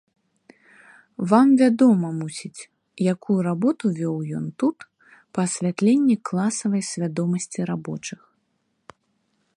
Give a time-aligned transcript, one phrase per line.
[1.31, 2.67] Вам вядома, мусіць,
[3.13, 4.77] якую работу вёў ён тут
[5.33, 8.19] па асвятленні класавай свядомасці рабочых.